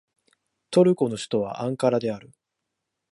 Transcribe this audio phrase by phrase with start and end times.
[0.71, 2.31] トルコの首都はアンカラである